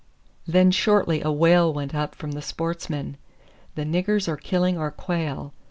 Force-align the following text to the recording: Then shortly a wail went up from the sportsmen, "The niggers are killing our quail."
Then 0.47 0.71
shortly 0.71 1.21
a 1.21 1.31
wail 1.31 1.71
went 1.71 1.93
up 1.93 2.15
from 2.15 2.31
the 2.31 2.41
sportsmen, 2.41 3.17
"The 3.75 3.83
niggers 3.85 4.27
are 4.27 4.35
killing 4.35 4.75
our 4.75 4.89
quail." 4.89 5.53